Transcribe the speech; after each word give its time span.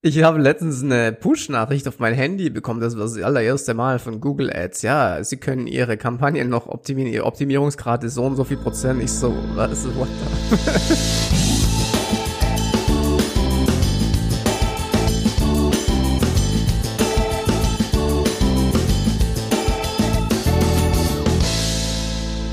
Ich 0.00 0.22
habe 0.22 0.38
letztens 0.38 0.84
eine 0.84 1.12
Push-Nachricht 1.12 1.88
auf 1.88 1.98
mein 1.98 2.14
Handy 2.14 2.50
bekommen, 2.50 2.78
das 2.80 2.96
war 2.96 3.02
das 3.02 3.20
allererste 3.20 3.74
Mal 3.74 3.98
von 3.98 4.20
Google 4.20 4.48
Ads. 4.48 4.82
Ja, 4.82 5.24
Sie 5.24 5.38
können 5.38 5.66
Ihre 5.66 5.96
Kampagnen 5.96 6.48
noch 6.48 6.68
optimieren, 6.68 7.12
Ihr 7.12 7.26
Optimierungsgrad 7.26 8.04
ist 8.04 8.14
so 8.14 8.22
und 8.22 8.36
so 8.36 8.44
viel 8.44 8.58
Prozent. 8.58 9.02
Ich 9.02 9.10
so, 9.10 9.34
was, 9.56 9.88
what 9.96 10.06
the? 10.50 10.94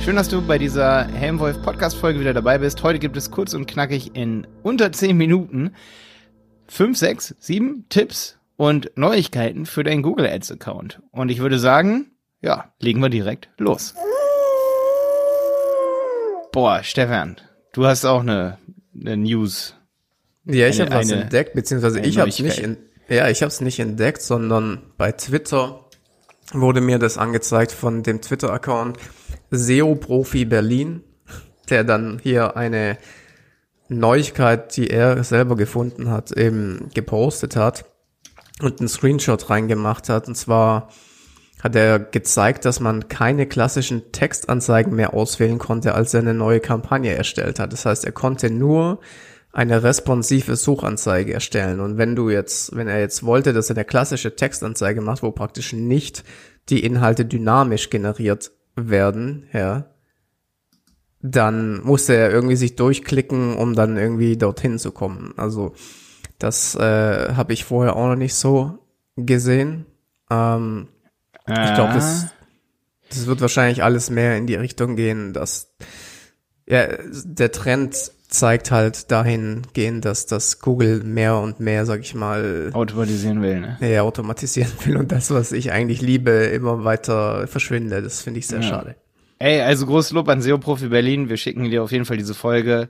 Schön, 0.04 0.16
dass 0.16 0.30
du 0.30 0.42
bei 0.42 0.58
dieser 0.58 1.06
Helmwolf 1.10 1.62
Podcast 1.62 1.96
Folge 1.96 2.20
wieder 2.20 2.34
dabei 2.34 2.58
bist. 2.58 2.82
Heute 2.82 2.98
gibt 2.98 3.16
es 3.16 3.30
kurz 3.30 3.54
und 3.54 3.68
knackig 3.68 4.16
in 4.16 4.48
unter 4.64 4.92
10 4.92 5.16
Minuten 5.16 5.76
5, 6.68 6.98
6, 6.98 7.36
7 7.40 7.86
Tipps 7.90 8.38
und 8.58 8.92
Neuigkeiten 8.96 9.66
für 9.66 9.84
deinen 9.84 10.02
Google 10.02 10.28
Ads 10.28 10.52
Account. 10.52 11.02
Und 11.12 11.30
ich 11.30 11.40
würde 11.40 11.60
sagen, 11.60 12.12
ja, 12.42 12.74
legen 12.80 13.02
wir 13.02 13.10
direkt 13.10 13.50
los. 13.58 13.94
Boah, 16.52 16.84
Stefan, 16.84 17.38
du 17.74 17.86
hast 17.86 18.06
auch 18.06 18.22
eine, 18.22 18.58
eine 19.00 19.18
News. 19.18 19.76
Ja, 20.46 20.68
ich 20.68 20.80
habe 20.80 20.92
was 20.92 21.12
entdeckt, 21.12 21.54
beziehungsweise 21.54 22.00
ich 22.00 22.18
habe 22.18 22.30
es 22.30 22.40
nicht, 22.40 22.60
in, 22.60 22.78
ja, 23.10 23.28
ich 23.30 23.42
habe 23.42 23.50
es 23.50 23.62
nicht 23.62 23.80
entdeckt, 23.80 24.22
sondern 24.22 24.84
bei 24.98 25.12
Twitter 25.12 25.82
wurde 26.54 26.82
mir 26.82 27.00
das 27.00 27.18
angezeigt 27.18 27.72
von 27.72 28.04
dem 28.04 28.22
Twitter-Account 28.22 28.98
SEO-Profi 29.52 30.46
Berlin, 30.46 31.04
der 31.70 31.84
dann 31.84 32.20
hier 32.22 32.56
eine 32.56 32.98
Neuigkeit, 33.88 34.76
die 34.78 34.90
er 34.90 35.24
selber 35.24 35.56
gefunden 35.56 36.10
hat, 36.10 36.32
eben 36.32 36.90
gepostet 36.94 37.56
hat 37.56 37.86
und 38.62 38.80
einen 38.80 38.88
Screenshot 38.88 39.50
reingemacht 39.50 40.10
hat. 40.10 40.28
Und 40.28 40.36
zwar 40.36 40.90
hat 41.62 41.76
er 41.76 42.00
gezeigt, 42.00 42.66
dass 42.66 42.80
man 42.80 43.08
keine 43.08 43.48
klassischen 43.48 44.12
Textanzeigen 44.12 44.96
mehr 44.96 45.14
auswählen 45.14 45.58
konnte, 45.58 45.96
als 45.96 46.14
er 46.14 46.22
eine 46.22 46.34
neue 46.34 46.60
Kampagne 46.60 47.14
erstellt 47.14 47.60
hat. 47.60 47.74
Das 47.74 47.86
heißt, 47.86 48.06
er 48.06 48.12
konnte 48.12 48.50
nur 48.50 49.00
eine 49.52 49.84
responsive 49.84 50.58
Suchanzeige 50.58 51.34
erstellen. 51.34 51.80
Und 51.80 51.98
wenn 51.98 52.16
du 52.16 52.30
jetzt, 52.30 52.76
wenn 52.76 52.88
er 52.88 53.00
jetzt 53.00 53.24
wollte, 53.24 53.54
dass 53.54 53.70
er 53.70 53.78
eine 53.78 53.86
klassische 53.86 54.36
Textanzeige 54.36 55.02
macht, 55.02 55.24
wo 55.24 55.32
praktisch 55.32 55.72
nicht 55.72 56.24
die 56.70 56.84
Inhalte 56.84 57.26
dynamisch 57.26 57.90
generiert 57.90 58.52
werden, 58.76 59.48
ja, 59.54 59.86
dann 61.32 61.84
musste 61.84 62.16
er 62.16 62.32
irgendwie 62.32 62.56
sich 62.56 62.76
durchklicken, 62.76 63.56
um 63.56 63.76
dann 63.76 63.98
irgendwie 63.98 64.38
dorthin 64.38 64.78
zu 64.78 64.92
kommen. 64.92 65.34
Also 65.38 65.74
das 66.38 66.76
äh, 66.76 67.34
habe 67.34 67.54
ich 67.54 67.64
vorher 67.64 67.96
auch 67.96 68.08
noch 68.08 68.16
nicht 68.16 68.36
so 68.36 68.78
gesehen. 69.16 69.86
Ähm, 70.30 70.88
äh. 71.48 71.66
Ich 71.66 71.74
glaube, 71.74 71.94
das, 71.94 72.28
das 73.10 73.26
wird 73.26 73.42
wahrscheinlich 73.42 73.84
alles 73.84 74.10
mehr 74.10 74.38
in 74.38 74.46
die 74.46 74.56
Richtung 74.56 74.96
gehen, 74.96 75.34
dass 75.34 75.74
ja, 76.68 76.88
der 77.08 77.52
Trend 77.52 78.12
zeigt 78.28 78.72
halt 78.72 79.12
dahingehend, 79.12 80.04
dass 80.04 80.26
das 80.26 80.60
Google 80.60 81.04
mehr 81.04 81.38
und 81.38 81.60
mehr, 81.60 81.86
sag 81.86 82.02
ich 82.02 82.14
mal, 82.16 82.70
automatisieren 82.74 83.42
will, 83.42 83.62
ne? 83.62 83.78
Ja, 83.80 84.02
automatisieren 84.02 84.72
will 84.86 84.98
und 84.98 85.12
das, 85.12 85.32
was 85.32 85.52
ich 85.52 85.72
eigentlich 85.72 86.02
liebe, 86.02 86.32
immer 86.32 86.84
weiter 86.84 87.48
verschwinde. 87.48 88.02
Das 88.02 88.22
finde 88.22 88.40
ich 88.40 88.48
sehr 88.48 88.62
ja. 88.62 88.68
schade. 88.68 88.96
Ey, 89.40 89.62
also 89.62 89.86
großes 89.86 90.12
Lob 90.12 90.30
an 90.30 90.42
SEO-Profi 90.42 90.88
Berlin. 90.88 91.30
Wir 91.30 91.38
schicken 91.38 91.70
dir 91.70 91.84
auf 91.84 91.92
jeden 91.92 92.06
Fall 92.06 92.18
diese 92.18 92.34
Folge. 92.34 92.90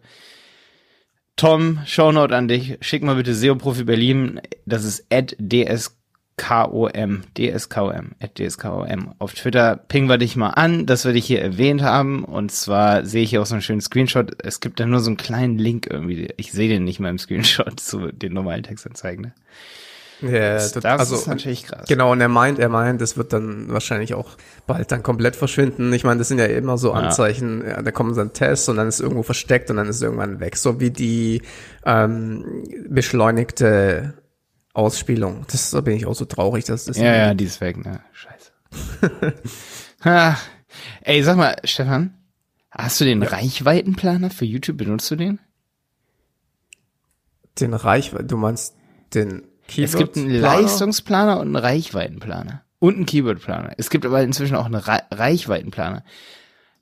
Tom, 1.36 1.80
Shownote 1.86 2.36
an 2.36 2.48
dich. 2.48 2.78
Schick 2.82 3.04
mal 3.04 3.16
bitte 3.16 3.34
SEO-Profi 3.34 3.84
Berlin. 3.84 4.40
Das 4.66 4.86
ist 4.86 5.06
at 5.12 5.36
ds 5.40 5.98
KOM, 6.38 7.24
DSKOM, 7.38 8.12
at 8.20 8.38
DSKOM. 8.38 9.16
Auf 9.20 9.34
Twitter 9.34 9.78
pingen 9.78 10.10
wir 10.10 10.18
dich 10.18 10.36
mal 10.36 10.50
an, 10.50 10.86
dass 10.86 11.06
wir 11.06 11.14
dich 11.14 11.26
hier 11.26 11.42
erwähnt 11.42 11.82
haben. 11.82 12.26
Und 12.26 12.52
zwar 12.52 13.06
sehe 13.06 13.24
ich 13.24 13.30
hier 13.30 13.42
auch 13.42 13.46
so 13.46 13.56
einen 13.56 13.62
schönen 13.62 13.82
Screenshot. 13.82 14.44
Es 14.44 14.60
gibt 14.60 14.80
da 14.80 14.86
nur 14.86 15.00
so 15.00 15.10
einen 15.10 15.18
kleinen 15.18 15.58
Link 15.58 15.88
irgendwie. 15.90 16.34
Ich 16.38 16.52
sehe 16.52 16.68
den 16.68 16.84
nicht 16.84 17.00
mal 17.00 17.10
im 17.10 17.20
Screenshot 17.20 17.80
zu 17.80 18.12
den 18.12 18.34
normalen 18.34 18.64
Textanzeigen. 18.64 19.22
Ne? 19.26 19.34
Ja, 20.28 20.54
das, 20.54 20.72
das 20.72 20.86
also, 20.86 21.16
ist 21.16 21.28
natürlich 21.28 21.64
krass. 21.64 21.88
Genau, 21.88 22.12
und 22.12 22.22
er 22.22 22.28
meint, 22.28 22.60
er 22.60 22.70
meint, 22.70 23.02
das 23.02 23.18
wird 23.18 23.34
dann 23.34 23.72
wahrscheinlich 23.72 24.14
auch 24.14 24.38
bald 24.68 24.92
dann 24.92 25.04
komplett 25.04 25.36
verschwinden. 25.36 25.92
Ich 25.94 26.04
meine, 26.04 26.20
das 26.20 26.28
sind 26.28 26.40
ja 26.40 26.46
immer 26.46 26.78
so 26.78 26.92
Anzeichen, 26.92 27.62
ja. 27.62 27.76
ja 27.76 27.82
da 27.82 27.92
kommen 27.92 28.14
so 28.14 28.22
ein 28.22 28.34
Test 28.34 28.70
und 28.70 28.78
dann 28.78 28.88
ist 28.88 28.96
es 28.96 29.02
irgendwo 29.02 29.24
versteckt 29.24 29.70
und 29.70 29.78
dann 29.78 29.88
ist 29.88 29.98
es 29.98 30.02
irgendwann 30.02 30.40
weg. 30.40 30.58
So 30.58 30.80
wie 30.80 30.92
die 30.92 31.42
ähm, 31.86 32.64
beschleunigte 32.90 34.16
Ausspielung. 34.74 35.46
Das, 35.52 35.72
da 35.72 35.82
bin 35.82 35.96
ich 35.96 36.06
auch 36.06 36.16
so 36.16 36.26
traurig, 36.26 36.66
dass 36.66 36.86
das. 36.86 36.98
Ja, 36.98 37.16
ja, 37.16 37.34
die 37.34 37.46
ist 37.46 37.62
weg, 37.62 37.84
ne? 37.84 38.02
Scheiße. 38.12 39.34
ha. 40.04 40.38
Ey, 41.02 41.24
sag 41.24 41.38
mal, 41.38 41.56
Stefan, 41.64 42.14
hast 42.72 43.00
du 43.00 43.06
den 43.06 43.22
ja. 43.22 43.30
Reichweitenplaner 43.30 44.30
für 44.30 44.46
YouTube? 44.46 44.78
Benutzt 44.78 45.10
du 45.10 45.16
den? 45.16 45.40
Den 47.60 47.74
Reichweiten, 47.74 48.28
du 48.28 48.38
meinst 48.38 48.76
den 49.14 49.44
Keyword 49.68 49.90
Es 49.90 49.98
gibt 49.98 50.18
einen 50.18 50.30
Leistungsplaner 50.30 51.40
und 51.40 51.48
einen 51.48 51.56
Reichweitenplaner. 51.56 52.64
Und 52.80 52.96
einen 52.96 53.06
Keywordplaner. 53.06 53.74
Es 53.78 53.90
gibt 53.90 54.06
aber 54.06 54.22
inzwischen 54.22 54.56
auch 54.56 54.66
einen 54.66 54.76
Re 54.76 55.02
Reichweitenplaner. 55.12 56.04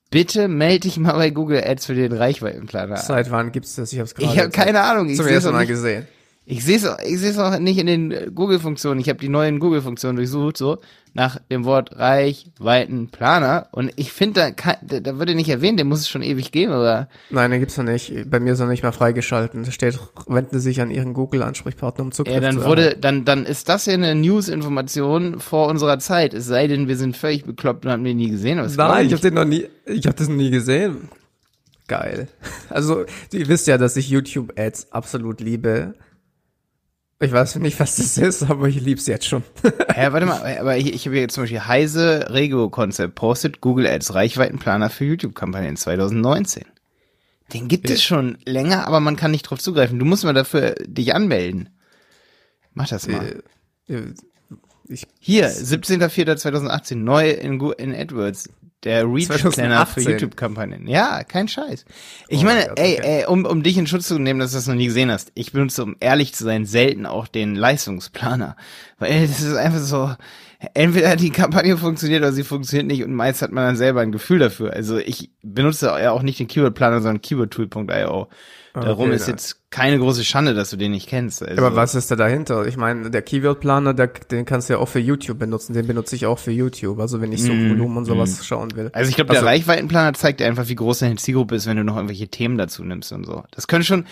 Bitte 0.10 0.48
melde 0.48 0.82
dich 0.82 0.98
mal 0.98 1.14
bei 1.14 1.30
Google 1.30 1.64
Ads 1.64 1.86
für 1.88 1.96
den 1.96 2.14
Reichweitenplaner. 2.14 2.98
Seit 2.98 3.32
wann 3.32 3.52
gibt's 3.52 3.76
das? 3.76 3.94
Ich 3.94 4.00
hab's 4.00 4.14
gerade. 4.14 4.32
Ich 4.32 4.40
habe 4.40 4.50
keine 4.50 4.82
Ahnung. 4.82 5.10
Ich 5.10 5.18
zum 5.18 5.28
ersten 5.28 5.54
Mal 5.54 5.66
gesehen. 5.66 6.08
Ich 6.46 6.66
sehe 6.66 6.76
es 6.76 6.86
ich 7.06 7.20
seh's 7.20 7.38
auch 7.38 7.58
nicht 7.58 7.78
in 7.78 7.88
den 7.88 8.36
Google-Funktionen. 8.36 9.00
Ich 9.00 9.08
habe 9.08 9.20
die 9.20 9.30
neuen 9.30 9.60
Google-Funktionen 9.60 10.18
durchsucht, 10.18 10.58
so 10.58 10.80
nach 11.14 11.40
dem 11.52 11.64
Wort 11.64 11.96
Reichweitenplaner. 11.96 13.68
Und 13.72 13.92
ich 13.96 14.12
finde, 14.12 14.54
da, 14.56 14.76
da, 14.82 15.00
da 15.00 15.20
würde 15.20 15.36
nicht 15.36 15.50
erwähnt, 15.50 15.78
der 15.78 15.86
muss 15.86 16.00
es 16.00 16.10
schon 16.10 16.24
ewig 16.24 16.52
geben, 16.52 16.74
oder? 16.74 17.08
Nein, 17.30 17.52
den 17.52 17.60
gibt's 17.60 17.78
noch 17.78 17.86
nicht. 17.86 18.30
Bei 18.30 18.40
mir 18.40 18.54
ist 18.54 18.60
er 18.60 18.68
nicht 18.68 18.84
mal 18.84 18.92
freigeschalten. 18.92 19.64
Da 19.64 19.72
steht, 19.72 20.00
wenden 20.28 20.60
Sie 20.60 20.64
sich 20.64 20.82
an 20.82 20.90
Ihren 20.90 21.14
Google-Ansprechpartner 21.14 22.04
um 22.04 22.12
Zugriff 22.12 22.34
Ja, 22.34 22.40
dann 22.40 22.60
zu 22.60 22.66
wurde, 22.66 22.98
dann, 23.00 23.26
dann 23.26 23.46
ist 23.46 23.70
das 23.70 23.86
ja 23.86 23.94
eine 23.94 24.16
News-Information 24.16 25.40
vor 25.40 25.68
unserer 25.68 26.00
Zeit. 26.00 26.34
Es 26.34 26.48
sei 26.48 26.68
denn, 26.68 26.88
wir 26.88 26.98
sind 26.98 27.16
völlig 27.16 27.46
bekloppt 27.46 27.86
und 27.86 27.92
haben 27.92 28.04
den 28.04 28.18
nie 28.18 28.32
gesehen. 28.32 28.58
Nein, 28.58 29.06
ich 29.06 29.14
habe 29.14 29.22
den 29.22 29.36
noch 29.36 29.46
nie, 29.46 29.68
ich 29.86 30.06
habe 30.08 30.18
das 30.18 30.28
noch 30.28 30.36
nie 30.36 30.50
gesehen. 30.50 31.10
Geil. 31.88 32.28
Also, 32.70 33.06
ihr 33.32 33.48
wisst 33.50 33.68
ja, 33.68 33.78
dass 33.78 33.96
ich 33.98 34.10
YouTube-Ads 34.10 34.92
absolut 34.92 35.42
liebe. 35.42 35.94
Ich 37.24 37.32
weiß 37.32 37.56
nicht, 37.56 37.80
was 37.80 37.96
das 37.96 38.18
ist, 38.18 38.44
aber 38.44 38.68
ich 38.68 38.82
lieb's 38.82 39.08
jetzt 39.08 39.26
schon. 39.26 39.44
ja, 39.96 40.12
warte 40.12 40.26
mal, 40.26 40.58
aber 40.60 40.78
ich, 40.78 40.94
ich 40.94 41.06
habe 41.06 41.16
hier 41.18 41.30
zum 41.30 41.44
Beispiel 41.44 41.66
Heise 41.66 42.28
Regio-Konzept 42.30 43.16
postet 43.16 43.62
Google 43.62 43.88
Ads 43.88 44.14
Reichweitenplaner 44.14 44.90
für 44.90 45.06
YouTube-Kampagnen 45.06 45.78
2019. 45.78 46.66
Den 47.54 47.68
gibt 47.68 47.90
ja. 47.90 47.96
es 47.96 48.04
schon 48.04 48.38
länger, 48.46 48.88
aber 48.88 49.00
man 49.00 49.16
kann 49.16 49.32
nicht 49.32 49.44
drauf 49.44 49.60
zugreifen. 49.60 50.00
Du 50.00 50.06
musst 50.06 50.26
mal 50.26 50.34
dafür 50.34 50.76
dich 50.86 51.16
anmelden. 51.16 51.70
Mach 52.74 52.90
das 52.90 53.08
mal. 53.08 53.42
Äh, 53.88 53.94
äh, 53.94 54.14
ich, 54.88 55.08
Hier, 55.20 55.50
17.04.2018, 55.50 56.96
neu 56.96 57.30
in, 57.30 57.60
in 57.60 57.96
AdWords. 57.96 58.50
Der 58.84 59.06
Reach 59.06 59.30
Planner 59.30 59.86
für 59.86 60.02
YouTube-Kampagnen. 60.02 60.88
Ja, 60.88 61.24
kein 61.24 61.48
Scheiß. 61.48 61.86
Ich 62.28 62.42
oh 62.42 62.44
meine, 62.44 62.68
Gott, 62.68 62.80
ey, 62.80 62.98
okay. 63.00 63.20
ey, 63.22 63.26
um, 63.28 63.46
um 63.46 63.64
dich 63.64 63.78
in 63.78 63.88
Schutz 63.88 64.10
zu 64.10 64.20
nehmen, 64.20 64.42
dass 64.42 64.52
du 64.52 64.58
das 64.58 64.68
noch 64.68 64.76
nie 64.76 64.88
gesehen 64.88 65.10
hast, 65.10 65.32
ich 65.36 65.54
benutze, 65.54 65.84
um 65.84 65.96
ehrlich 66.02 66.34
zu 66.34 66.44
sein, 66.44 66.66
selten 66.66 67.06
auch 67.06 67.30
den 67.30 67.56
Leistungsplaner. 67.56 68.58
Weil 69.00 69.26
das 69.26 69.40
ist 69.40 69.56
einfach 69.56 69.80
so, 69.80 70.14
entweder 70.74 71.16
die 71.16 71.30
Kampagne 71.30 71.78
funktioniert 71.78 72.22
oder 72.22 72.34
sie 72.34 72.44
funktioniert 72.44 72.88
nicht 72.88 73.04
und 73.04 73.14
meist 73.14 73.42
hat 73.42 73.52
man 73.52 73.66
dann 73.66 73.78
selber 73.78 74.02
ein 74.02 74.12
Gefühl 74.12 74.40
dafür. 74.40 74.74
Also 74.74 74.98
ich 74.98 75.32
benutze 75.42 75.88
ja 75.88 76.12
auch 76.12 76.22
nicht 76.22 76.40
den 76.40 76.48
Keyword-Planer, 76.48 77.02
sondern 77.02 77.22
keywordtool.io. 77.22 78.28
Darum 78.74 79.10
okay, 79.10 79.16
ist 79.16 79.28
jetzt 79.28 79.70
keine 79.70 80.00
große 80.00 80.24
Schande, 80.24 80.56
dass 80.56 80.72
du 80.72 80.78
den 80.78 80.92
nicht 80.92 81.08
kennst. 81.08 81.48
Also. 81.48 81.64
Aber 81.64 81.76
was 81.76 81.94
ist 81.94 82.10
da 82.10 82.16
dahinter? 82.16 82.66
Ich 82.66 82.76
meine, 82.76 83.12
der 83.12 83.22
Keyword-Planer, 83.22 83.94
den 83.94 84.46
kannst 84.46 84.70
du 84.70 84.74
ja 84.74 84.80
auch 84.80 84.88
für 84.88 85.00
YouTube 85.00 85.38
benutzen. 85.38 85.74
Den 85.74 85.86
benutze 85.86 86.16
ich 86.16 86.26
auch 86.26 86.40
für 86.40 86.52
YouTube. 86.52 87.00
Also 87.00 87.22
wenn 87.22 87.32
ich 87.32 87.44
so 87.44 87.54
mm, 87.54 87.70
Volumen 87.70 87.98
und 87.98 88.06
sowas 88.06 88.40
mm. 88.40 88.44
schauen 88.44 88.76
will. 88.76 88.90
Also 88.94 89.10
ich 89.10 89.16
glaube, 89.16 89.30
also, 89.30 89.44
der 89.44 89.52
Reichweitenplaner 89.52 90.14
zeigt 90.14 90.40
dir 90.40 90.48
einfach, 90.48 90.70
wie 90.70 90.76
groß 90.76 91.00
deine 91.00 91.18
Zielgruppe 91.18 91.54
ist, 91.54 91.68
wenn 91.68 91.78
du 91.78 91.84
noch 91.84 91.98
irgendwelche 91.98 92.30
Themen 92.30 92.58
dazu 92.58 92.84
nimmst 92.84 93.12
und 93.12 93.26
so. 93.26 93.44
Das 93.52 93.68
können 93.68 93.84
schon, 93.84 94.06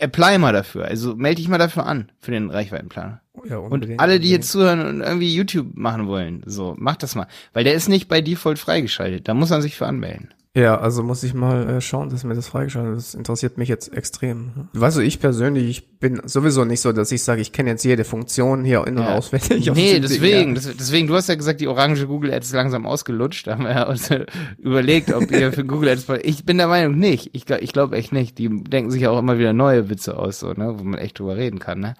apply 0.00 0.38
mal 0.38 0.52
dafür. 0.52 0.86
Also 0.86 1.14
melde 1.14 1.36
dich 1.36 1.48
mal 1.48 1.58
dafür 1.58 1.86
an, 1.86 2.10
für 2.18 2.32
den 2.32 2.50
Reichweitenplaner. 2.50 3.20
Ja, 3.48 3.58
und 3.58 4.00
alle, 4.00 4.18
die 4.18 4.30
jetzt 4.30 4.50
zuhören 4.50 4.84
und 4.84 5.00
irgendwie 5.02 5.32
YouTube 5.32 5.68
machen 5.74 6.06
wollen, 6.06 6.42
so, 6.46 6.74
mach 6.78 6.96
das 6.96 7.14
mal. 7.14 7.26
Weil 7.52 7.64
der 7.64 7.74
ist 7.74 7.88
nicht 7.88 8.08
bei 8.08 8.20
Default 8.20 8.58
freigeschaltet. 8.58 9.28
Da 9.28 9.34
muss 9.34 9.50
man 9.50 9.62
sich 9.62 9.76
für 9.76 9.86
anmelden. 9.86 10.34
Ja, 10.56 10.78
also 10.78 11.02
muss 11.02 11.24
ich 11.24 11.34
mal 11.34 11.68
äh, 11.68 11.80
schauen, 11.80 12.10
dass 12.10 12.22
mir 12.22 12.34
das 12.34 12.46
freigeschaltet 12.46 12.96
ist. 12.96 13.08
Das 13.08 13.14
interessiert 13.18 13.58
mich 13.58 13.68
jetzt 13.68 13.92
extrem. 13.92 14.68
Weißt 14.72 14.96
du, 14.96 15.00
ich 15.00 15.18
persönlich, 15.18 15.68
ich 15.68 15.98
bin 15.98 16.20
sowieso 16.26 16.64
nicht 16.64 16.80
so, 16.80 16.92
dass 16.92 17.10
ich 17.10 17.24
sage, 17.24 17.40
ich 17.40 17.50
kenne 17.50 17.70
jetzt 17.70 17.84
jede 17.84 18.04
Funktion 18.04 18.64
hier 18.64 18.86
in- 18.86 18.96
und 18.96 19.02
ja. 19.02 19.16
auswendig. 19.16 19.68
Nee, 19.74 19.98
deswegen, 19.98 20.54
das, 20.54 20.70
deswegen, 20.76 21.08
du 21.08 21.16
hast 21.16 21.28
ja 21.28 21.34
gesagt, 21.34 21.60
die 21.60 21.66
orange 21.66 22.06
Google 22.06 22.32
Ads 22.32 22.46
ist 22.46 22.52
langsam 22.52 22.86
ausgelutscht. 22.86 23.48
Da 23.48 23.54
haben 23.54 23.64
wir 23.64 23.72
ja 23.72 23.88
uns 23.88 24.10
überlegt, 24.58 25.12
ob 25.12 25.28
ihr 25.32 25.52
für 25.52 25.64
Google 25.64 25.88
Ads, 25.88 26.06
ich 26.22 26.44
bin 26.44 26.56
der 26.56 26.68
Meinung 26.68 26.98
nicht. 26.98 27.30
Ich, 27.32 27.50
ich 27.50 27.72
glaube 27.72 27.96
echt 27.96 28.12
nicht. 28.12 28.38
Die 28.38 28.48
denken 28.48 28.92
sich 28.92 29.02
ja 29.02 29.10
auch 29.10 29.18
immer 29.18 29.40
wieder 29.40 29.52
neue 29.52 29.90
Witze 29.90 30.16
aus, 30.16 30.38
so, 30.38 30.52
ne, 30.52 30.78
wo 30.78 30.84
man 30.84 31.00
echt 31.00 31.18
drüber 31.18 31.36
reden 31.36 31.58
kann, 31.58 31.80
ne. 31.80 31.94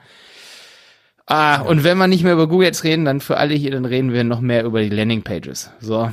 Ah, 1.26 1.62
und 1.62 1.82
wenn 1.82 1.98
wir 1.98 2.06
nicht 2.06 2.22
mehr 2.22 2.34
über 2.34 2.46
Google 2.46 2.68
Ads 2.68 2.84
reden, 2.84 3.04
dann 3.04 3.20
für 3.20 3.36
alle 3.36 3.54
hier, 3.54 3.72
dann 3.72 3.86
reden 3.86 4.12
wir 4.12 4.22
noch 4.22 4.40
mehr 4.40 4.64
über 4.64 4.80
die 4.80 4.90
Landing 4.90 5.22
Pages. 5.22 5.70
So. 5.80 6.08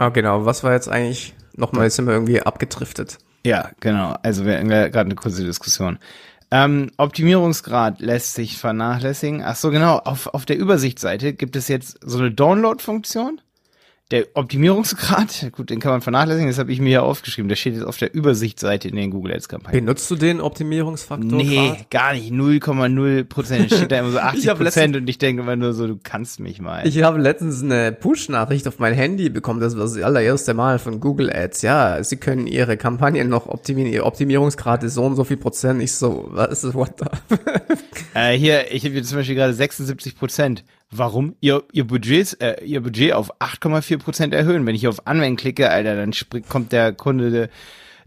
Ah, 0.00 0.08
genau. 0.08 0.46
Was 0.46 0.64
war 0.64 0.72
jetzt 0.72 0.88
eigentlich? 0.88 1.34
Nochmal, 1.56 1.84
jetzt 1.84 1.96
sind 1.96 2.06
wir 2.06 2.14
irgendwie 2.14 2.40
abgedriftet. 2.40 3.18
Ja, 3.44 3.70
genau. 3.80 4.16
Also 4.22 4.46
wir 4.46 4.56
hatten 4.56 4.70
gerade 4.70 5.00
eine 5.00 5.14
kurze 5.14 5.44
Diskussion. 5.44 5.98
Ähm, 6.50 6.90
Optimierungsgrad 6.96 8.00
lässt 8.00 8.32
sich 8.34 8.56
vernachlässigen. 8.56 9.42
Ach 9.44 9.56
so, 9.56 9.70
genau. 9.70 9.98
Auf, 9.98 10.28
auf 10.28 10.46
der 10.46 10.56
Übersichtsseite 10.56 11.34
gibt 11.34 11.54
es 11.54 11.68
jetzt 11.68 11.98
so 12.02 12.18
eine 12.18 12.30
Download-Funktion 12.30 13.42
der 14.10 14.26
Optimierungsgrad, 14.34 15.52
gut, 15.56 15.70
den 15.70 15.78
kann 15.78 15.92
man 15.92 16.00
vernachlässigen, 16.00 16.48
das 16.48 16.58
habe 16.58 16.72
ich 16.72 16.80
mir 16.80 16.88
hier 16.88 17.02
aufgeschrieben. 17.04 17.48
Der 17.48 17.56
steht 17.56 17.74
jetzt 17.74 17.84
auf 17.84 17.96
der 17.96 18.12
Übersichtsseite 18.12 18.88
in 18.88 18.96
den 18.96 19.10
Google 19.10 19.34
Ads 19.34 19.48
Kampagnen. 19.48 19.84
Benutzt 19.84 20.10
du 20.10 20.16
den 20.16 20.40
Optimierungsfaktor? 20.40 21.30
Nee, 21.30 21.68
grad? 21.68 21.90
gar 21.90 22.12
nicht. 22.14 22.32
0,0 22.32 23.24
Prozent. 23.24 23.72
steht 23.72 23.92
da 23.92 24.00
immer 24.00 24.10
so 24.10 24.18
80 24.20 24.54
Prozent 24.54 24.96
und 24.96 25.08
ich 25.08 25.18
denke 25.18 25.42
immer 25.42 25.56
nur 25.56 25.72
so, 25.72 25.86
du 25.86 25.98
kannst 26.02 26.40
mich 26.40 26.60
mal. 26.60 26.86
Ich 26.86 27.02
habe 27.02 27.20
letztens 27.20 27.62
eine 27.62 27.92
Push-Nachricht 27.92 28.66
auf 28.66 28.78
mein 28.78 28.94
Handy 28.94 29.28
bekommen. 29.28 29.60
Das 29.60 29.76
war 29.76 29.82
das 29.82 29.96
allererste 29.96 30.54
Mal 30.54 30.78
von 30.78 31.00
Google 31.00 31.30
Ads. 31.32 31.62
Ja, 31.62 32.02
sie 32.02 32.16
können 32.16 32.46
ihre 32.46 32.76
Kampagnen 32.76 33.28
noch 33.28 33.46
optimieren. 33.46 33.92
Ihr 33.92 34.06
Optimierungsgrad 34.06 34.82
ist 34.82 34.94
so 34.94 35.04
und 35.04 35.14
so 35.14 35.24
viel 35.24 35.36
Prozent. 35.36 35.80
Ich 35.82 35.92
so, 35.92 36.28
was 36.30 36.50
ist 36.50 36.64
das? 36.64 36.74
What 36.74 36.94
the? 36.98 37.36
äh, 38.14 38.36
hier, 38.36 38.72
ich 38.72 38.84
habe 38.84 39.00
zum 39.02 39.18
Beispiel 39.18 39.36
gerade 39.36 39.54
76 39.54 40.16
Prozent 40.16 40.64
warum 40.90 41.36
ihr, 41.40 41.62
ihr, 41.72 41.86
Budgets, 41.86 42.34
äh, 42.34 42.64
ihr 42.64 42.80
Budget 42.82 43.12
auf 43.12 43.40
8,4 43.40 43.98
Prozent 43.98 44.34
erhöhen. 44.34 44.66
Wenn 44.66 44.74
ich 44.74 44.88
auf 44.88 45.06
Anwenden 45.06 45.36
klicke, 45.36 45.70
Alter, 45.70 45.96
dann 45.96 46.12
kommt 46.48 46.72
der 46.72 46.92
Kunde, 46.92 47.48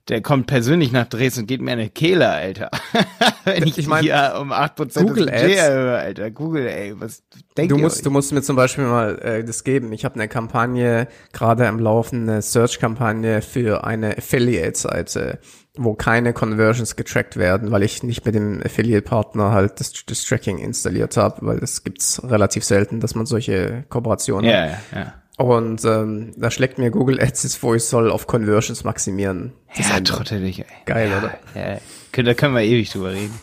der, 0.09 0.21
kommt 0.21 0.47
persönlich 0.47 0.91
nach 0.91 1.07
Dresden 1.07 1.41
und 1.41 1.47
geht 1.47 1.61
mir 1.61 1.71
eine 1.71 1.89
Kehle, 1.89 2.29
Alter. 2.29 2.69
Wenn 3.45 3.67
ich, 3.67 3.77
ich 3.77 3.87
mein, 3.87 4.03
hier 4.03 4.37
um 4.39 4.51
8% 4.51 5.01
Google 5.01 5.29
Ads, 5.29 5.55
erhöhe, 5.55 5.97
Alter. 5.97 6.31
Google, 6.31 6.67
ey, 6.67 6.93
was 6.99 7.23
denkt 7.57 7.71
du 7.71 7.77
musst, 7.77 7.97
euch? 7.97 8.03
Du 8.03 8.11
musst 8.11 8.31
mir 8.33 8.41
zum 8.41 8.55
Beispiel 8.55 8.85
mal 8.85 9.19
äh, 9.19 9.43
das 9.43 9.63
geben. 9.63 9.93
Ich 9.93 10.05
habe 10.05 10.15
eine 10.15 10.27
Kampagne, 10.27 11.07
gerade 11.31 11.67
am 11.67 11.79
Laufen, 11.79 12.29
eine 12.29 12.41
Search-Kampagne 12.41 13.41
für 13.41 13.83
eine 13.83 14.17
Affiliate-Seite 14.17 15.39
wo 15.75 15.95
keine 15.95 16.33
Conversions 16.33 16.95
getrackt 16.95 17.35
werden, 17.35 17.71
weil 17.71 17.81
ich 17.81 18.03
nicht 18.03 18.23
mit 18.25 18.35
dem 18.35 18.61
Affiliate-Partner 18.63 19.51
halt 19.51 19.79
das, 19.79 19.91
das 20.05 20.23
Tracking 20.23 20.59
installiert 20.59 21.17
habe, 21.17 21.37
weil 21.41 21.59
das 21.59 21.83
gibt's 21.83 22.21
relativ 22.23 22.63
selten, 22.63 22.99
dass 22.99 23.15
man 23.15 23.25
solche 23.25 23.83
Kooperationen 23.89 24.49
ja, 24.49 24.77
hat. 24.91 25.13
Und 25.37 25.83
ähm, 25.83 26.31
da 26.37 26.51
schlägt 26.51 26.77
mir 26.77 26.91
Google 26.91 27.19
Ads 27.19 27.55
vor, 27.55 27.75
ich 27.75 27.83
soll 27.85 28.11
auf 28.11 28.27
Conversions 28.27 28.83
maximieren. 28.83 29.53
Das 29.75 29.89
ja, 29.89 29.99
trottelig, 30.01 30.59
ey. 30.59 30.65
Geil, 30.85 31.09
ja, 31.09 31.17
oder? 31.17 31.33
Ja, 31.55 32.23
da 32.23 32.33
können 32.35 32.53
wir 32.53 32.61
ewig 32.61 32.91
drüber 32.91 33.11
reden. 33.11 33.33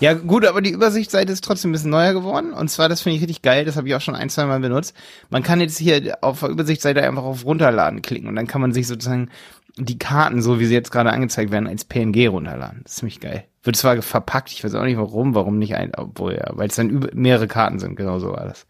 Ja, 0.00 0.14
gut, 0.14 0.46
aber 0.46 0.62
die 0.62 0.70
Übersichtsseite 0.70 1.32
ist 1.32 1.44
trotzdem 1.44 1.70
ein 1.70 1.72
bisschen 1.72 1.90
neuer 1.90 2.14
geworden. 2.14 2.54
Und 2.54 2.68
zwar, 2.70 2.88
das 2.88 3.02
finde 3.02 3.16
ich 3.16 3.22
richtig 3.22 3.42
geil, 3.42 3.66
das 3.66 3.76
habe 3.76 3.86
ich 3.88 3.94
auch 3.94 4.00
schon 4.00 4.14
ein, 4.14 4.30
zwei 4.30 4.46
Mal 4.46 4.60
benutzt. 4.60 4.96
Man 5.28 5.42
kann 5.42 5.60
jetzt 5.60 5.76
hier 5.76 6.16
auf 6.22 6.40
der 6.40 6.48
Übersichtsseite 6.48 7.02
einfach 7.02 7.24
auf 7.24 7.44
Runterladen 7.44 8.00
klicken 8.00 8.28
und 8.28 8.36
dann 8.36 8.46
kann 8.46 8.62
man 8.62 8.72
sich 8.72 8.86
sozusagen 8.86 9.28
die 9.76 9.98
Karten, 9.98 10.40
so 10.40 10.60
wie 10.60 10.66
sie 10.66 10.74
jetzt 10.74 10.92
gerade 10.92 11.12
angezeigt 11.12 11.50
werden, 11.50 11.66
als 11.66 11.84
PNG 11.84 12.28
runterladen. 12.28 12.80
Das 12.84 12.92
ist 12.92 12.98
ziemlich 12.98 13.20
geil. 13.20 13.44
Wird 13.62 13.76
zwar 13.76 14.00
verpackt, 14.00 14.52
ich 14.52 14.62
weiß 14.62 14.74
auch 14.74 14.84
nicht 14.84 14.98
warum, 14.98 15.34
warum 15.34 15.58
nicht 15.58 15.74
ein, 15.74 15.92
obwohl 15.96 16.34
ja, 16.34 16.50
weil 16.52 16.68
es 16.68 16.76
dann 16.76 16.90
über, 16.90 17.08
mehrere 17.12 17.48
Karten 17.48 17.78
sind, 17.78 17.96
genau 17.96 18.18
so 18.18 18.30
war 18.30 18.46
das. 18.46 18.66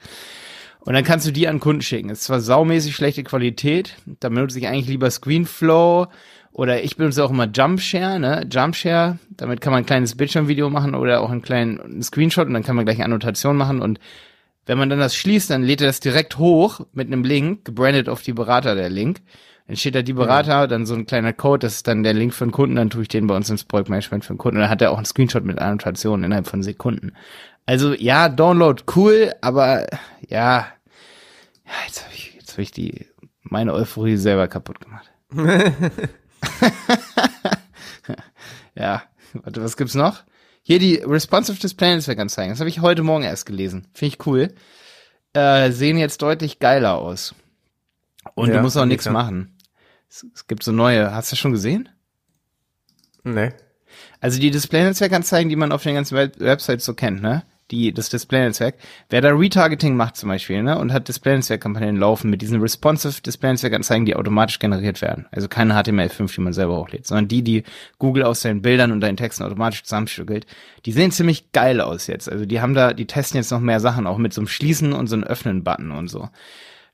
Und 0.86 0.92
dann 0.92 1.04
kannst 1.04 1.26
du 1.26 1.32
die 1.32 1.48
an 1.48 1.60
Kunden 1.60 1.82
schicken. 1.82 2.10
Ist 2.10 2.24
zwar 2.24 2.40
saumäßig 2.40 2.94
schlechte 2.94 3.24
Qualität, 3.24 3.96
da 4.20 4.28
benutze 4.28 4.58
ich 4.58 4.66
eigentlich 4.66 4.88
lieber 4.88 5.10
Screenflow 5.10 6.08
oder 6.52 6.84
ich 6.84 6.96
benutze 6.96 7.24
auch 7.24 7.30
immer 7.30 7.48
Jumpshare, 7.48 8.20
ne? 8.20 8.46
Jumpshare, 8.50 9.18
damit 9.30 9.60
kann 9.60 9.72
man 9.72 9.82
ein 9.82 9.86
kleines 9.86 10.14
Bildschirmvideo 10.14 10.68
machen 10.68 10.94
oder 10.94 11.20
auch 11.20 11.30
einen 11.30 11.42
kleinen 11.42 12.02
Screenshot 12.02 12.46
und 12.46 12.54
dann 12.54 12.62
kann 12.62 12.76
man 12.76 12.84
gleich 12.84 13.02
Annotation 13.02 13.56
machen 13.56 13.80
und 13.80 13.98
wenn 14.66 14.78
man 14.78 14.88
dann 14.88 14.98
das 14.98 15.16
schließt, 15.16 15.50
dann 15.50 15.62
lädt 15.62 15.80
er 15.80 15.88
das 15.88 16.00
direkt 16.00 16.38
hoch 16.38 16.80
mit 16.92 17.06
einem 17.06 17.24
Link, 17.24 17.64
gebrandet 17.64 18.08
auf 18.08 18.22
die 18.22 18.32
Berater 18.32 18.74
der 18.74 18.88
Link. 18.88 19.20
Dann 19.66 19.76
steht 19.76 19.94
da 19.94 20.02
die 20.02 20.12
Berater, 20.12 20.68
dann 20.68 20.84
so 20.84 20.94
ein 20.94 21.06
kleiner 21.06 21.32
Code, 21.32 21.60
das 21.60 21.76
ist 21.76 21.88
dann 21.88 22.02
der 22.02 22.12
Link 22.12 22.34
für 22.34 22.44
den 22.44 22.52
Kunden, 22.52 22.76
dann 22.76 22.90
tue 22.90 23.02
ich 23.02 23.08
den 23.08 23.26
bei 23.26 23.34
uns 23.34 23.48
ins 23.48 23.64
Projektmanagement 23.64 24.24
für 24.24 24.34
den 24.34 24.38
Kunden. 24.38 24.58
Und 24.58 24.62
dann 24.62 24.70
hat 24.70 24.82
er 24.82 24.92
auch 24.92 24.98
einen 24.98 25.06
Screenshot 25.06 25.44
mit 25.44 25.58
Annotationen 25.58 26.24
innerhalb 26.24 26.46
von 26.46 26.62
Sekunden. 26.62 27.12
Also 27.64 27.94
ja, 27.94 28.28
Download 28.28 28.82
cool, 28.94 29.32
aber 29.40 29.86
ja, 30.28 30.66
ja 31.64 31.74
jetzt 31.86 32.04
habe 32.04 32.14
ich, 32.14 32.34
jetzt 32.34 32.52
hab 32.52 32.58
ich 32.58 32.72
die 32.72 33.06
meine 33.42 33.72
Euphorie 33.72 34.16
selber 34.16 34.48
kaputt 34.48 34.80
gemacht. 34.80 35.10
ja, 38.74 39.02
warte, 39.32 39.62
was 39.62 39.76
gibt's 39.76 39.94
noch? 39.94 40.22
Hier 40.62 40.78
die 40.78 40.96
Responsive 40.96 41.58
Display 41.58 41.94
Netzwerkanzeigen. 41.94 42.52
Das 42.52 42.60
habe 42.60 42.70
ich 42.70 42.80
heute 42.80 43.02
Morgen 43.02 43.24
erst 43.24 43.46
gelesen. 43.46 43.86
Finde 43.92 44.14
ich 44.14 44.26
cool. 44.26 44.54
Äh, 45.34 45.72
sehen 45.72 45.98
jetzt 45.98 46.22
deutlich 46.22 46.58
geiler 46.58 46.96
aus. 46.96 47.34
Und 48.34 48.48
ja, 48.48 48.56
du 48.56 48.62
musst 48.62 48.78
auch 48.78 48.86
nichts 48.86 49.08
machen. 49.08 49.53
Es, 50.14 50.24
es, 50.32 50.46
gibt 50.46 50.62
so 50.62 50.70
neue. 50.70 51.12
Hast 51.12 51.32
du 51.32 51.36
schon 51.36 51.50
gesehen? 51.50 51.88
Nee. 53.24 53.52
Also 54.20 54.38
die 54.38 54.52
Display-Netzwerkanzeigen, 54.52 55.48
die 55.48 55.56
man 55.56 55.72
auf 55.72 55.82
den 55.82 55.96
ganzen 55.96 56.16
Web 56.16 56.38
Websites 56.38 56.84
so 56.84 56.94
kennt, 56.94 57.20
ne? 57.20 57.42
Die, 57.70 57.92
das 57.92 58.10
Display-Netzwerk. 58.10 58.76
Wer 59.08 59.22
da 59.22 59.30
Retargeting 59.30 59.96
macht 59.96 60.16
zum 60.16 60.28
Beispiel, 60.28 60.62
ne? 60.62 60.78
Und 60.78 60.92
hat 60.92 61.08
Display-Netzwerk-Kampagnen 61.08 61.96
laufen 61.96 62.30
mit 62.30 62.42
diesen 62.42 62.60
responsive 62.60 63.22
Display-Netzwerkanzeigen, 63.22 64.06
die 64.06 64.14
automatisch 64.14 64.60
generiert 64.60 65.02
werden. 65.02 65.26
Also 65.32 65.48
keine 65.48 65.74
HTML5, 65.74 66.32
die 66.32 66.40
man 66.42 66.52
selber 66.52 66.76
hochlädt, 66.76 67.06
sondern 67.06 67.26
die, 67.26 67.42
die 67.42 67.64
Google 67.98 68.22
aus 68.22 68.42
seinen 68.42 68.62
Bildern 68.62 68.92
und 68.92 69.00
deinen 69.00 69.16
Texten 69.16 69.42
automatisch 69.42 69.82
zusammenstückelt. 69.82 70.46
Die 70.84 70.92
sehen 70.92 71.10
ziemlich 71.10 71.50
geil 71.50 71.80
aus 71.80 72.06
jetzt. 72.06 72.30
Also 72.30 72.46
die 72.46 72.60
haben 72.60 72.74
da, 72.74 72.92
die 72.92 73.06
testen 73.06 73.38
jetzt 73.38 73.50
noch 73.50 73.60
mehr 73.60 73.80
Sachen, 73.80 74.06
auch 74.06 74.18
mit 74.18 74.32
so 74.32 74.42
einem 74.42 74.48
Schließen 74.48 74.92
und 74.92 75.08
so 75.08 75.16
einem 75.16 75.24
Öffnen-Button 75.24 75.90
und 75.90 76.06
so. 76.06 76.28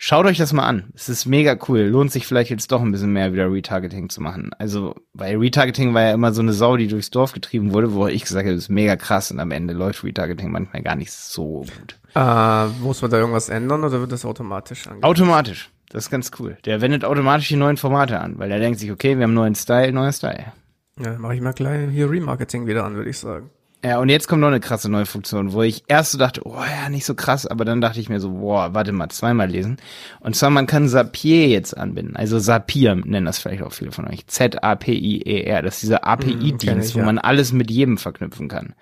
Schaut 0.03 0.25
euch 0.25 0.39
das 0.39 0.55
mal 0.55 0.67
an. 0.67 0.85
Es 0.95 1.11
ist 1.11 1.27
mega 1.27 1.59
cool. 1.69 1.81
Lohnt 1.81 2.11
sich 2.11 2.27
vielleicht 2.27 2.49
jetzt 2.49 2.73
doch 2.73 2.81
ein 2.81 2.91
bisschen 2.91 3.13
mehr 3.13 3.35
wieder 3.35 3.53
Retargeting 3.53 4.09
zu 4.09 4.23
machen. 4.23 4.51
Also, 4.59 4.95
weil 5.13 5.37
Retargeting 5.37 5.93
war 5.93 6.01
ja 6.01 6.15
immer 6.15 6.33
so 6.33 6.41
eine 6.41 6.55
Sau, 6.55 6.79
die 6.79 6.89
durchs 6.89 7.11
Dorf 7.11 7.33
getrieben 7.35 7.75
wurde, 7.75 7.93
wo 7.93 8.07
ich 8.07 8.23
gesagt 8.23 8.47
habe, 8.47 8.55
das 8.55 8.65
ist 8.65 8.69
mega 8.71 8.97
krass 8.97 9.31
und 9.31 9.41
am 9.41 9.51
Ende 9.51 9.75
läuft 9.75 10.03
Retargeting 10.03 10.51
manchmal 10.51 10.83
gar 10.83 10.97
nicht 10.97 11.13
so 11.13 11.67
gut. 11.79 12.01
Äh, 12.15 12.67
muss 12.83 13.03
man 13.03 13.11
da 13.11 13.19
irgendwas 13.19 13.51
ändern 13.51 13.85
oder 13.85 14.01
wird 14.01 14.11
das 14.11 14.25
automatisch 14.25 14.87
angepasst? 14.87 15.05
Automatisch. 15.05 15.71
Das 15.91 16.05
ist 16.05 16.11
ganz 16.11 16.31
cool. 16.39 16.57
Der 16.65 16.81
wendet 16.81 17.05
automatisch 17.05 17.49
die 17.49 17.57
neuen 17.57 17.77
Formate 17.77 18.21
an, 18.21 18.39
weil 18.39 18.51
er 18.51 18.59
denkt 18.59 18.79
sich, 18.79 18.91
okay, 18.91 19.19
wir 19.19 19.25
haben 19.25 19.35
neuen 19.35 19.55
Style, 19.55 19.93
neuer 19.93 20.13
Style. 20.13 20.55
Ja, 20.99 21.19
mache 21.19 21.35
ich 21.35 21.43
mal 21.43 21.53
gleich 21.53 21.91
hier 21.91 22.11
Remarketing 22.11 22.67
wieder 22.67 22.85
an, 22.85 22.95
würde 22.95 23.11
ich 23.11 23.19
sagen. 23.19 23.51
Ja, 23.83 23.99
und 23.99 24.11
jetzt 24.11 24.29
kommt 24.29 24.43
noch 24.43 24.49
eine 24.49 24.61
krasse 24.61 24.91
neue 24.91 25.07
Funktion, 25.07 25.55
wo 25.55 25.63
ich 25.63 25.85
erst 25.89 26.13
so 26.13 26.19
dachte, 26.19 26.43
oh 26.45 26.63
ja, 26.63 26.91
nicht 26.91 27.07
so 27.07 27.15
krass, 27.15 27.47
aber 27.47 27.65
dann 27.65 27.81
dachte 27.81 27.99
ich 27.99 28.11
mir 28.11 28.21
so, 28.21 28.31
boah, 28.33 28.75
warte 28.75 28.93
mal, 28.93 29.09
zweimal 29.09 29.49
lesen. 29.49 29.79
Und 30.21 30.37
zwar, 30.37 30.51
man 30.51 30.67
kann 30.67 30.87
Zapier 30.87 31.49
jetzt 31.49 31.75
anbinden. 31.77 32.15
Also 32.15 32.39
Zapier 32.39 32.95
nennen 32.95 33.25
das 33.25 33.39
vielleicht 33.39 33.63
auch 33.63 33.73
viele 33.73 33.93
von 33.93 34.07
euch. 34.07 34.27
Z-A-P-I-E-R. 34.27 35.63
Das 35.63 35.77
ist 35.77 35.83
dieser 35.85 36.07
API-Dienst, 36.07 36.95
hm, 36.95 37.01
wo 37.01 37.07
man 37.07 37.19
alles 37.19 37.53
mit 37.53 37.71
jedem 37.71 37.97
verknüpfen 37.97 38.49
kann. 38.49 38.75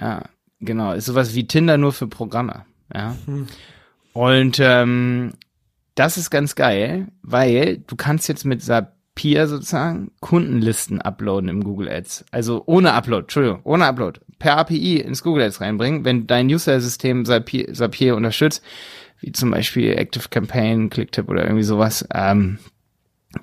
Ja, 0.00 0.22
genau. 0.60 0.92
Ist 0.92 1.06
sowas 1.06 1.34
wie 1.34 1.48
Tinder 1.48 1.76
nur 1.76 1.92
für 1.92 2.06
Programme. 2.06 2.64
Ja. 2.94 3.16
Hm. 3.26 3.48
Und 4.12 4.60
ähm, 4.60 5.32
das 5.96 6.16
ist 6.16 6.30
ganz 6.30 6.54
geil, 6.54 7.08
weil 7.22 7.78
du 7.78 7.96
kannst 7.96 8.28
jetzt 8.28 8.44
mit 8.44 8.62
Zapier 8.62 8.92
Peer 9.14 9.46
sozusagen 9.46 10.12
Kundenlisten 10.20 11.00
uploaden 11.00 11.48
im 11.48 11.64
Google 11.64 11.88
Ads. 11.88 12.24
Also 12.30 12.62
ohne 12.66 12.94
Upload, 12.94 13.24
Entschuldigung, 13.24 13.60
ohne 13.64 13.86
Upload. 13.86 14.20
Per 14.38 14.56
API 14.56 15.00
ins 15.00 15.22
Google 15.22 15.44
Ads 15.44 15.60
reinbringen, 15.60 16.04
wenn 16.04 16.26
dein 16.26 16.46
User-System 16.46 17.24
Zapier, 17.24 17.72
Zapier 17.74 18.16
unterstützt, 18.16 18.62
wie 19.20 19.32
zum 19.32 19.50
Beispiel 19.50 19.92
Active 19.92 20.28
Campaign, 20.30 20.90
Clicktip 20.90 21.28
oder 21.28 21.44
irgendwie 21.44 21.62
sowas, 21.62 22.06
ähm, 22.12 22.58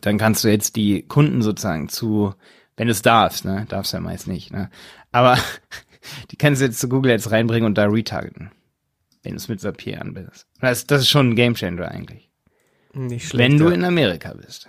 dann 0.02 0.18
kannst 0.18 0.44
du 0.44 0.50
jetzt 0.50 0.76
die 0.76 1.04
Kunden 1.04 1.42
sozusagen 1.42 1.88
zu, 1.88 2.34
wenn 2.76 2.88
du 2.88 2.92
es 2.92 3.02
darfst, 3.02 3.46
ne, 3.46 3.66
darfst 3.70 3.94
ja 3.94 4.00
meist 4.00 4.28
nicht, 4.28 4.52
ne, 4.52 4.70
aber 5.12 5.38
die 6.32 6.36
kannst 6.36 6.62
du 6.62 6.66
jetzt 6.66 6.80
zu 6.80 6.90
Google 6.90 7.14
Ads 7.14 7.32
reinbringen 7.32 7.66
und 7.66 7.78
da 7.78 7.86
retargeten, 7.86 8.52
wenn 9.24 9.32
du 9.32 9.38
es 9.38 9.48
mit 9.48 9.62
Zapier 9.62 10.02
anbindest. 10.02 10.48
Das, 10.60 10.86
das 10.86 11.02
ist 11.02 11.10
schon 11.10 11.30
ein 11.30 11.36
Gamechanger 11.36 11.90
eigentlich. 11.90 12.30
Nicht 12.94 13.28
schlecht. 13.28 13.52
Wenn 13.52 13.58
du 13.60 13.70
in 13.70 13.86
Amerika 13.86 14.34
bist 14.34 14.68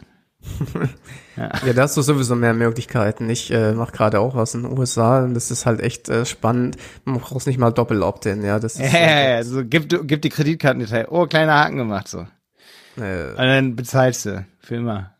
ja. 1.36 1.50
ja, 1.66 1.72
da 1.72 1.82
hast 1.82 1.96
du 1.96 2.02
sowieso 2.02 2.34
mehr 2.34 2.54
Möglichkeiten. 2.54 3.28
Ich 3.28 3.50
äh, 3.50 3.72
mache 3.72 3.92
gerade 3.92 4.20
auch 4.20 4.34
was 4.34 4.54
in 4.54 4.62
den 4.62 4.78
USA 4.78 5.22
und 5.22 5.34
das 5.34 5.50
ist 5.50 5.66
halt 5.66 5.80
echt 5.80 6.08
äh, 6.08 6.24
spannend. 6.24 6.76
Man 7.04 7.20
braucht 7.20 7.46
nicht 7.46 7.58
mal 7.58 7.70
Doppel-Opt-in, 7.70 8.42
ja. 8.42 8.58
Das 8.58 8.74
ist, 8.80 8.92
ja, 8.92 9.30
ja, 9.30 9.42
so 9.44 9.62
gib, 9.64 9.88
gib 10.06 10.22
die 10.22 10.28
Kreditkartendetail. 10.28 11.06
Oh, 11.10 11.26
kleiner 11.26 11.54
Haken 11.54 11.76
gemacht 11.76 12.08
so. 12.08 12.26
Äh, 12.96 13.30
und 13.30 13.38
dann 13.38 13.76
bezahlst 13.76 14.26
du 14.26 14.46
für 14.60 14.76
immer. 14.76 15.14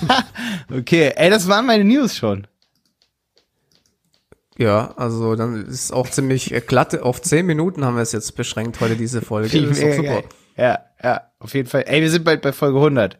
okay, 0.76 1.12
ey, 1.16 1.30
das 1.30 1.48
waren 1.48 1.66
meine 1.66 1.84
News 1.84 2.16
schon. 2.16 2.46
Ja, 4.58 4.92
also 4.96 5.36
dann 5.36 5.66
ist 5.66 5.90
auch 5.90 6.08
ziemlich 6.10 6.52
äh, 6.52 6.60
glatt. 6.60 7.00
Auf 7.00 7.22
zehn 7.22 7.46
Minuten 7.46 7.84
haben 7.84 7.96
wir 7.96 8.02
es 8.02 8.12
jetzt 8.12 8.36
beschränkt 8.36 8.80
heute 8.80 8.94
diese 8.94 9.22
Folge. 9.22 9.48
Das 9.48 9.78
ist 9.78 9.82
doch 9.82 9.96
super. 9.96 10.22
Ja, 10.56 10.80
ja, 11.02 11.22
auf 11.38 11.54
jeden 11.54 11.68
Fall. 11.68 11.84
Ey, 11.86 12.02
wir 12.02 12.10
sind 12.10 12.24
bald 12.24 12.42
bei 12.42 12.52
Folge 12.52 12.76
100. 12.76 13.18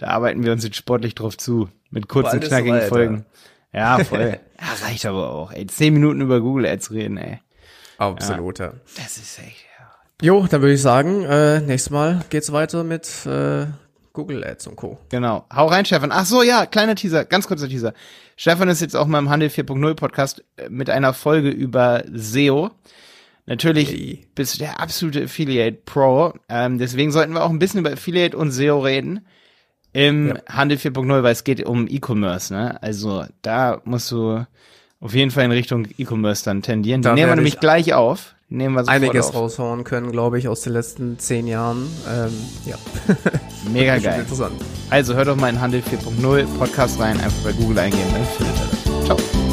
Da 0.00 0.06
arbeiten 0.06 0.42
wir 0.42 0.52
uns 0.52 0.64
jetzt 0.64 0.76
sportlich 0.76 1.14
drauf 1.14 1.36
zu. 1.36 1.68
Mit 1.90 2.08
kurzen, 2.08 2.40
knackigen 2.40 2.80
so 2.80 2.86
Folgen. 2.86 3.26
Ja, 3.70 4.02
voll. 4.02 4.40
ja, 4.58 4.86
reicht 4.86 5.04
aber 5.04 5.30
auch. 5.30 5.52
Ey, 5.52 5.66
zehn 5.66 5.92
Minuten 5.92 6.22
über 6.22 6.40
Google 6.40 6.64
Ads 6.64 6.90
reden, 6.90 7.18
ey. 7.18 7.40
Absolut, 7.98 8.60
ja. 8.60 8.72
Das 8.96 9.18
ist 9.18 9.38
echt, 9.40 9.66
ja. 9.78 10.26
Jo, 10.26 10.46
dann 10.48 10.62
würde 10.62 10.72
ich 10.72 10.80
sagen, 10.80 11.24
äh, 11.24 11.60
nächstes 11.60 11.90
Mal 11.90 12.24
geht's 12.30 12.50
weiter 12.50 12.82
mit 12.82 13.26
äh, 13.26 13.66
Google 14.14 14.42
Ads 14.42 14.68
und 14.68 14.76
Co. 14.76 14.98
Genau. 15.10 15.44
Hau 15.54 15.66
rein, 15.66 15.84
Stefan. 15.84 16.12
Ach 16.12 16.24
so, 16.24 16.42
ja, 16.42 16.64
kleiner 16.64 16.94
Teaser, 16.94 17.26
ganz 17.26 17.46
kurzer 17.46 17.68
Teaser. 17.68 17.92
Stefan 18.36 18.70
ist 18.70 18.80
jetzt 18.80 18.96
auch 18.96 19.06
mal 19.06 19.18
im 19.18 19.28
Handel 19.28 19.50
4.0 19.50 19.94
Podcast 19.96 20.42
äh, 20.56 20.70
mit 20.70 20.88
einer 20.88 21.12
Folge 21.12 21.50
über 21.50 22.04
SEO. 22.10 22.70
Natürlich 23.44 23.90
hey. 23.90 24.26
bist 24.34 24.54
du 24.54 24.58
der 24.60 24.80
absolute 24.80 25.24
Affiliate 25.24 25.76
Pro. 25.84 26.32
Ähm, 26.48 26.78
deswegen 26.78 27.12
sollten 27.12 27.34
wir 27.34 27.44
auch 27.44 27.50
ein 27.50 27.58
bisschen 27.58 27.80
über 27.80 27.92
Affiliate 27.92 28.34
und 28.34 28.50
SEO 28.50 28.80
reden. 28.80 29.26
Im 29.92 30.28
ja. 30.28 30.34
Handel 30.48 30.78
4.0, 30.78 31.22
weil 31.22 31.32
es 31.32 31.44
geht 31.44 31.64
um 31.66 31.86
E-Commerce, 31.88 32.52
ne? 32.54 32.80
Also 32.82 33.24
da 33.42 33.80
musst 33.84 34.10
du 34.12 34.44
auf 35.00 35.14
jeden 35.14 35.30
Fall 35.30 35.44
in 35.44 35.50
Richtung 35.50 35.86
E-Commerce 35.98 36.44
dann 36.44 36.62
tendieren. 36.62 37.02
Die 37.02 37.08
da 37.08 37.14
nehmen 37.14 37.30
wir 37.30 37.36
nämlich 37.36 37.58
gleich 37.58 37.94
auf. 37.94 38.34
Nehmen 38.52 38.74
wir 38.74 38.88
einiges 38.88 39.28
auf. 39.28 39.36
raushauen 39.36 39.84
können, 39.84 40.10
glaube 40.10 40.38
ich, 40.38 40.48
aus 40.48 40.62
den 40.62 40.72
letzten 40.72 41.18
zehn 41.20 41.46
Jahren. 41.46 41.88
Ähm, 42.08 42.32
ja. 42.66 42.76
Mega 43.72 43.98
geil. 43.98 44.20
Interessant. 44.20 44.60
Also 44.90 45.14
hört 45.14 45.28
doch 45.28 45.36
mal 45.36 45.50
in 45.50 45.60
Handel 45.60 45.82
4.0 45.82 46.46
Podcast 46.58 46.98
rein, 46.98 47.20
einfach 47.20 47.44
bei 47.44 47.52
Google 47.52 47.78
eingeben, 47.78 48.10
dann 48.12 48.24
findet 48.24 48.56
ihr 48.56 48.92
das. 48.92 49.04
Ciao. 49.06 49.49